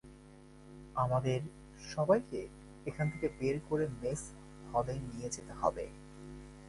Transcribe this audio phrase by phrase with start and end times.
[0.95, 1.41] আমাদের,
[1.95, 2.47] সবাইকে,
[2.85, 4.21] এখান থেকে বের করে মেস
[4.73, 5.85] হলে নিয়ে যেতে হবে।